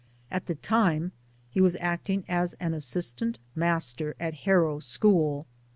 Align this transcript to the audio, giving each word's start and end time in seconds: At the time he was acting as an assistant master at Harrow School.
At 0.31 0.47
the 0.47 0.55
time 0.55 1.11
he 1.51 1.61
was 1.61 1.77
acting 1.79 2.25
as 2.27 2.55
an 2.55 2.73
assistant 2.73 3.37
master 3.53 4.15
at 4.19 4.33
Harrow 4.33 4.79
School. 4.79 5.45